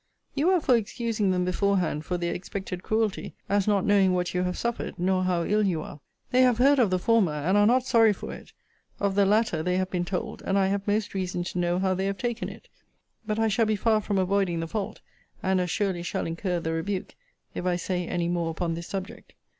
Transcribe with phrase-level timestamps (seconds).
[0.33, 4.41] You are for excusing them beforehand for their expected cruelty, as not knowing what you
[4.41, 5.99] have suffered, nor how ill you are:
[6.31, 8.51] they have heard of the former, and are not sorry for it:
[8.99, 11.93] of the latter they have been told, and I have most reason to know how
[11.93, 12.67] they have taken it
[13.27, 15.01] but I shall be far from avoiding the fault,
[15.43, 17.13] and as surely shall incur the rebuke,
[17.53, 19.33] if I say any more upon this subject.